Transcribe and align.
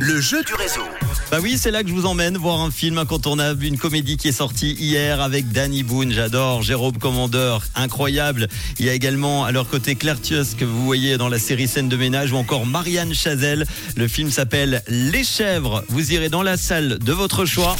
Le 0.00 0.20
jeu 0.20 0.42
du 0.44 0.54
réseau. 0.54 0.82
Bah 1.30 1.38
oui, 1.40 1.56
c'est 1.58 1.70
là 1.70 1.82
que 1.82 1.88
je 1.88 1.94
vous 1.94 2.06
emmène 2.06 2.36
voir 2.36 2.60
un 2.60 2.70
film 2.70 2.98
incontournable, 2.98 3.64
une 3.64 3.78
comédie 3.78 4.16
qui 4.16 4.28
est 4.28 4.32
sortie 4.32 4.72
hier 4.72 5.20
avec 5.20 5.50
Danny 5.52 5.82
Boone, 5.82 6.12
j'adore, 6.12 6.62
Jérôme 6.62 6.98
Commandeur, 6.98 7.62
incroyable. 7.74 8.48
Il 8.78 8.86
y 8.86 8.88
a 8.88 8.94
également 8.94 9.44
à 9.44 9.52
leur 9.52 9.68
côté 9.68 9.94
Claire 9.94 10.20
Thius 10.20 10.54
que 10.54 10.64
vous 10.64 10.84
voyez 10.84 11.16
dans 11.18 11.28
la 11.28 11.38
série 11.38 11.68
Scène 11.68 11.88
de 11.88 11.96
ménage 11.96 12.32
ou 12.32 12.36
encore 12.36 12.66
Marianne 12.66 13.14
Chazelle. 13.14 13.66
Le 13.96 14.08
film 14.08 14.30
s'appelle 14.30 14.82
Les 14.88 15.24
Chèvres. 15.24 15.84
Vous 15.88 16.12
irez 16.12 16.28
dans 16.28 16.42
la 16.42 16.56
salle 16.56 16.98
de 16.98 17.12
votre 17.12 17.44
choix. 17.44 17.76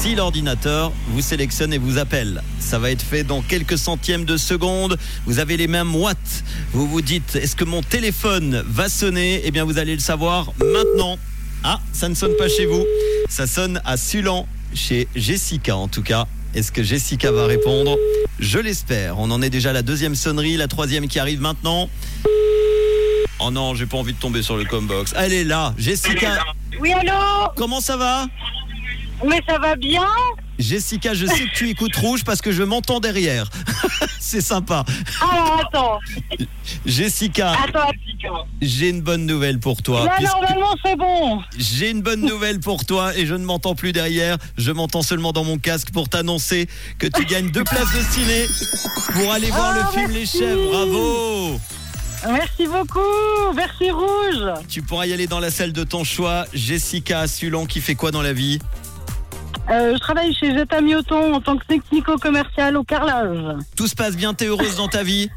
Si 0.00 0.14
l'ordinateur 0.14 0.92
vous 1.08 1.20
sélectionne 1.20 1.74
et 1.74 1.78
vous 1.78 1.98
appelle, 1.98 2.42
ça 2.58 2.78
va 2.78 2.90
être 2.90 3.02
fait 3.02 3.22
dans 3.22 3.42
quelques 3.42 3.76
centièmes 3.76 4.24
de 4.24 4.38
seconde. 4.38 4.96
Vous 5.26 5.40
avez 5.40 5.58
les 5.58 5.66
mêmes 5.66 5.94
watts. 5.94 6.42
Vous 6.72 6.88
vous 6.88 7.02
dites, 7.02 7.36
est-ce 7.36 7.54
que 7.54 7.64
mon 7.64 7.82
téléphone 7.82 8.64
va 8.66 8.88
sonner? 8.88 9.42
Eh 9.44 9.50
bien, 9.50 9.64
vous 9.64 9.76
allez 9.76 9.92
le 9.92 10.00
savoir 10.00 10.54
maintenant. 10.58 11.18
Ah, 11.64 11.80
ça 11.92 12.08
ne 12.08 12.14
sonne 12.14 12.34
pas 12.38 12.48
chez 12.48 12.64
vous. 12.64 12.86
Ça 13.28 13.46
sonne 13.46 13.82
à 13.84 13.98
Sulan, 13.98 14.48
chez 14.74 15.06
Jessica 15.14 15.76
en 15.76 15.86
tout 15.86 16.02
cas. 16.02 16.26
Est-ce 16.54 16.72
que 16.72 16.82
Jessica 16.82 17.30
va 17.30 17.44
répondre? 17.44 17.98
Je 18.38 18.58
l'espère. 18.58 19.18
On 19.18 19.30
en 19.30 19.42
est 19.42 19.50
déjà 19.50 19.68
à 19.68 19.74
la 19.74 19.82
deuxième 19.82 20.14
sonnerie, 20.14 20.56
la 20.56 20.66
troisième 20.66 21.08
qui 21.08 21.18
arrive 21.18 21.42
maintenant. 21.42 21.90
Oh 23.38 23.50
non, 23.50 23.74
j'ai 23.74 23.84
pas 23.84 23.98
envie 23.98 24.14
de 24.14 24.18
tomber 24.18 24.42
sur 24.42 24.56
le 24.56 24.64
combox. 24.64 25.12
Elle 25.14 25.34
est 25.34 25.44
là, 25.44 25.74
Jessica. 25.76 26.42
Oui, 26.80 26.90
allô? 26.92 27.50
Comment 27.54 27.82
ça 27.82 27.98
va? 27.98 28.26
Mais 29.26 29.40
ça 29.48 29.58
va 29.58 29.76
bien 29.76 30.06
Jessica, 30.58 31.14
je 31.14 31.24
sais 31.26 31.44
que 31.46 31.54
tu 31.54 31.70
écoutes 31.70 31.96
rouge 31.96 32.22
parce 32.24 32.42
que 32.42 32.52
je 32.52 32.62
m'entends 32.62 33.00
derrière. 33.00 33.48
C'est 34.20 34.42
sympa. 34.42 34.84
Alors, 35.22 35.60
attends. 35.66 35.98
Jessica, 36.84 37.52
Attends. 37.66 37.90
j'ai 38.60 38.90
une 38.90 39.00
bonne 39.00 39.24
nouvelle 39.26 39.58
pour 39.58 39.82
toi. 39.82 40.04
Là, 40.04 40.16
normalement, 40.20 40.74
c'est 40.84 40.96
bon. 40.96 41.40
J'ai 41.58 41.90
une 41.90 42.02
bonne 42.02 42.20
nouvelle 42.20 42.60
pour 42.60 42.84
toi 42.84 43.16
et 43.16 43.24
je 43.26 43.34
ne 43.34 43.44
m'entends 43.44 43.74
plus 43.74 43.92
derrière. 43.92 44.36
Je 44.58 44.70
m'entends 44.70 45.02
seulement 45.02 45.32
dans 45.32 45.44
mon 45.44 45.58
casque 45.58 45.90
pour 45.92 46.08
t'annoncer 46.10 46.68
que 46.98 47.06
tu 47.06 47.24
gagnes 47.24 47.50
deux 47.50 47.64
places 47.64 47.92
de 47.94 48.02
ciné 48.12 48.46
pour 49.14 49.32
aller 49.32 49.48
voir 49.50 49.74
Ah, 49.74 49.78
le 49.92 49.98
film 49.98 50.10
Les. 50.12 50.26
Chèvres. 50.26 50.70
Bravo 50.70 51.60
Merci 52.30 52.66
beaucoup. 52.66 53.52
Merci, 53.56 53.90
Rouge. 53.90 54.52
Tu 54.68 54.82
pourras 54.82 55.06
y 55.06 55.12
aller 55.14 55.26
dans 55.26 55.40
la 55.40 55.50
salle 55.50 55.72
de 55.72 55.84
ton 55.84 56.04
choix. 56.04 56.44
Jessica 56.52 57.26
Sulon 57.26 57.64
qui 57.64 57.80
fait 57.80 57.94
quoi 57.94 58.10
dans 58.10 58.20
la 58.22 58.34
vie? 58.34 58.58
Euh, 59.70 59.94
je 59.94 59.98
travaille 60.00 60.34
chez 60.34 60.52
Jetta 60.54 60.80
Mioton 60.80 61.34
en 61.34 61.40
tant 61.40 61.56
que 61.56 61.64
technico-commercial 61.66 62.76
au 62.76 62.84
carrelage. 62.84 63.56
Tout 63.76 63.86
se 63.86 63.94
passe 63.94 64.16
bien, 64.16 64.34
t'es 64.34 64.46
heureuse 64.46 64.76
dans 64.76 64.88
ta 64.88 65.04
vie 65.04 65.30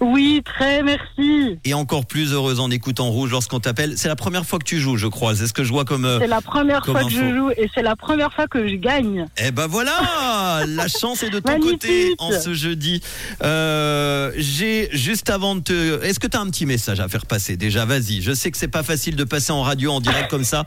Oui, 0.00 0.42
très 0.44 0.82
merci. 0.82 1.58
et 1.64 1.72
encore 1.72 2.06
plus 2.06 2.32
heureuse 2.32 2.58
en 2.58 2.70
écoutant 2.72 3.08
rouge 3.08 3.30
lorsqu'on 3.30 3.60
t'appelle. 3.60 3.96
C'est 3.96 4.08
la 4.08 4.16
première 4.16 4.44
fois 4.44 4.58
que 4.58 4.64
tu 4.64 4.78
joues, 4.80 4.96
je 4.96 5.06
crois. 5.06 5.36
C'est 5.36 5.46
ce 5.46 5.52
que 5.52 5.62
je 5.62 5.70
vois 5.72 5.84
comme. 5.84 6.04
euh, 6.04 6.18
C'est 6.18 6.26
la 6.26 6.40
première 6.40 6.80
comme 6.82 6.96
fois 6.98 7.04
que 7.04 7.10
je 7.14 7.34
joue 7.36 7.50
et 7.56 7.70
c'est 7.72 7.82
la 7.82 7.94
première 7.94 8.32
fois 8.32 8.48
que 8.48 8.66
je 8.66 8.74
gagne. 8.74 9.26
Eh 9.38 9.52
ben 9.52 9.68
voilà, 9.68 10.64
la 10.66 10.88
chance 10.88 11.22
est 11.22 11.30
de 11.30 11.38
ton 11.38 11.52
Magnifique. 11.52 11.80
côté 11.82 12.14
en 12.18 12.32
ce 12.32 12.52
jeudi. 12.52 13.00
Euh, 13.44 14.32
J'ai 14.36 14.88
juste 14.92 15.30
avant 15.30 15.54
de 15.54 15.60
te, 15.60 16.02
est-ce 16.04 16.18
que 16.18 16.26
tu 16.26 16.36
as 16.36 16.40
un 16.40 16.50
petit 16.50 16.66
message 16.66 16.98
à 17.00 17.08
faire 17.08 17.26
passer? 17.26 17.56
Déjà 17.56 17.84
Vas-y, 17.84 18.22
je 18.22 18.32
sais 18.32 18.50
que 18.50 18.58
c'est 18.58 18.66
pas 18.68 18.82
facile 18.82 19.14
de 19.14 19.24
passer 19.24 19.52
en 19.52 19.62
radio 19.62 19.92
en 19.92 20.00
direct 20.00 20.28
comme 20.30 20.44
ça. 20.44 20.64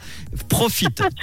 Profite. 0.48 1.04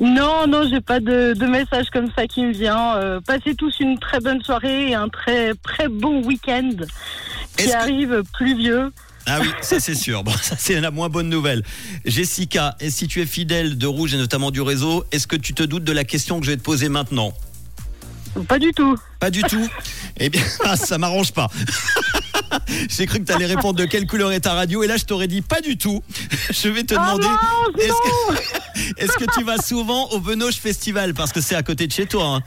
Non, 0.00 0.46
non, 0.46 0.62
j'ai 0.70 0.80
pas 0.80 1.00
de, 1.00 1.34
de 1.34 1.46
message 1.46 1.86
comme 1.92 2.08
ça 2.14 2.26
qui 2.26 2.44
me 2.44 2.52
vient. 2.52 2.96
Euh, 2.96 3.20
passez 3.20 3.54
tous 3.54 3.74
une 3.80 3.98
très 3.98 4.20
bonne 4.20 4.40
soirée 4.42 4.90
et 4.90 4.94
un 4.94 5.08
très 5.08 5.54
très 5.54 5.88
bon 5.88 6.22
week-end 6.24 6.70
qui 7.56 7.66
que- 7.66 7.72
arrive 7.74 8.22
pluvieux. 8.34 8.92
Ah 9.26 9.38
oui, 9.42 9.48
ça 9.60 9.80
c'est 9.80 9.96
sûr. 9.96 10.22
Bon, 10.22 10.32
ça 10.42 10.54
c'est 10.56 10.80
la 10.80 10.90
moins 10.92 11.08
bonne 11.08 11.28
nouvelle. 11.28 11.62
Jessica, 12.04 12.76
et 12.80 12.90
si 12.90 13.08
tu 13.08 13.20
es 13.20 13.26
fidèle 13.26 13.76
de 13.76 13.86
Rouge 13.86 14.14
et 14.14 14.18
notamment 14.18 14.50
du 14.52 14.60
réseau, 14.60 15.04
est-ce 15.10 15.26
que 15.26 15.36
tu 15.36 15.52
te 15.52 15.62
doutes 15.64 15.84
de 15.84 15.92
la 15.92 16.04
question 16.04 16.38
que 16.38 16.46
je 16.46 16.52
vais 16.52 16.56
te 16.56 16.62
poser 16.62 16.88
maintenant? 16.88 17.32
Pas 18.46 18.58
du 18.60 18.70
tout. 18.72 18.96
Pas 19.18 19.30
du 19.30 19.42
tout? 19.42 19.68
Eh 20.18 20.28
bien, 20.30 20.42
ah, 20.64 20.76
ça 20.76 20.96
m'arrange 20.96 21.32
pas. 21.32 21.48
J'ai 22.88 23.06
cru 23.06 23.18
que 23.20 23.24
tu 23.24 23.32
allais 23.32 23.46
répondre 23.46 23.78
de 23.78 23.84
quelle 23.84 24.06
couleur 24.06 24.32
est 24.32 24.40
ta 24.40 24.54
radio 24.54 24.82
et 24.82 24.86
là 24.86 24.96
je 24.96 25.04
t'aurais 25.04 25.28
dit 25.28 25.42
pas 25.42 25.60
du 25.60 25.76
tout. 25.76 26.02
Je 26.50 26.68
vais 26.68 26.84
te 26.84 26.94
Ah 26.96 27.14
demander 27.14 27.26
est-ce 28.98 29.12
que, 29.18 29.24
tu 29.38 29.44
vas 29.44 29.58
souvent 29.58 30.08
au 30.10 30.20
Benoche 30.20 30.56
Festival? 30.56 31.14
Parce 31.14 31.32
que 31.32 31.40
c'est 31.40 31.54
à 31.54 31.62
côté 31.62 31.86
de 31.86 31.92
chez 31.92 32.06
toi. 32.06 32.36
hein. 32.36 32.42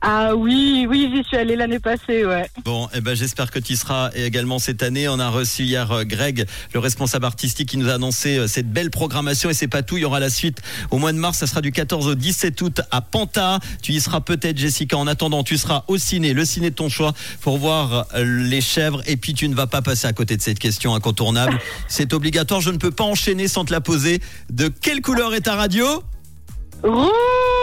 Ah 0.00 0.36
oui, 0.36 0.86
oui, 0.88 1.10
j'y 1.12 1.24
suis 1.24 1.36
allée 1.36 1.56
l'année 1.56 1.80
passée, 1.80 2.24
ouais. 2.24 2.48
Bon, 2.64 2.88
eh 2.94 3.00
ben 3.00 3.16
j'espère 3.16 3.50
que 3.50 3.58
tu 3.58 3.72
y 3.72 3.76
seras 3.76 4.10
également 4.14 4.60
cette 4.60 4.84
année. 4.84 5.08
On 5.08 5.18
a 5.18 5.28
reçu 5.28 5.64
hier 5.64 5.90
euh, 5.90 6.04
Greg, 6.04 6.46
le 6.72 6.78
responsable 6.78 7.24
artistique, 7.24 7.68
qui 7.70 7.78
nous 7.78 7.88
a 7.88 7.94
annoncé 7.94 8.38
euh, 8.38 8.46
cette 8.46 8.70
belle 8.70 8.90
programmation 8.90 9.50
et 9.50 9.54
c'est 9.54 9.66
pas 9.66 9.82
tout. 9.82 9.96
Il 9.96 10.02
y 10.02 10.04
aura 10.04 10.20
la 10.20 10.30
suite 10.30 10.62
au 10.92 10.98
mois 10.98 11.12
de 11.12 11.18
mars. 11.18 11.38
Ça 11.38 11.48
sera 11.48 11.60
du 11.60 11.72
14 11.72 12.06
au 12.06 12.14
17 12.14 12.62
août 12.62 12.80
à 12.92 13.00
Panta. 13.00 13.58
Tu 13.82 13.92
y 13.92 14.00
seras 14.00 14.20
peut-être, 14.20 14.56
Jessica. 14.56 14.96
En 14.96 15.08
attendant, 15.08 15.42
tu 15.42 15.56
seras 15.56 15.82
au 15.88 15.98
ciné, 15.98 16.32
le 16.32 16.44
ciné 16.44 16.70
de 16.70 16.76
ton 16.76 16.88
choix, 16.88 17.12
pour 17.40 17.58
voir 17.58 18.06
euh, 18.14 18.24
les 18.24 18.60
chèvres. 18.60 19.02
Et 19.06 19.16
puis 19.16 19.34
tu 19.34 19.48
ne 19.48 19.54
vas 19.56 19.66
pas 19.66 19.82
passer 19.82 20.06
à 20.06 20.12
côté 20.12 20.36
de 20.36 20.42
cette 20.42 20.60
question 20.60 20.94
incontournable. 20.94 21.58
C'est 21.88 22.12
obligatoire. 22.12 22.60
Je 22.60 22.70
ne 22.70 22.78
peux 22.78 22.92
pas 22.92 23.04
enchaîner 23.04 23.48
sans 23.48 23.64
te 23.64 23.72
la 23.72 23.80
poser. 23.80 24.20
De 24.48 24.68
quelle 24.68 25.00
couleur 25.00 25.34
est 25.34 25.42
ta 25.42 25.56
radio? 25.56 26.04
Rouge 26.84 27.48